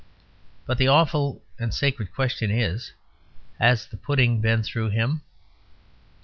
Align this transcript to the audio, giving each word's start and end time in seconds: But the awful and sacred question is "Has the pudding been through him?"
But 0.65 0.79
the 0.79 0.87
awful 0.87 1.43
and 1.59 1.71
sacred 1.71 2.11
question 2.11 2.49
is 2.49 2.93
"Has 3.59 3.85
the 3.85 3.97
pudding 3.97 4.41
been 4.41 4.63
through 4.63 4.89
him?" 4.89 5.21